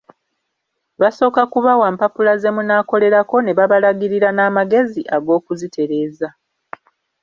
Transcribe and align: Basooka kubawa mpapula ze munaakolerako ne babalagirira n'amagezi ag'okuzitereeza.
Basooka 1.01 1.41
kubawa 1.51 1.87
mpapula 1.95 2.33
ze 2.41 2.49
munaakolerako 2.55 3.35
ne 3.41 3.51
babalagirira 3.57 4.29
n'amagezi 4.33 5.01
ag'okuzitereeza. 5.15 6.29